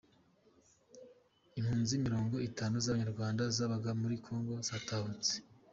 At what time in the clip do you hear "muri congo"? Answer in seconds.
4.01-4.53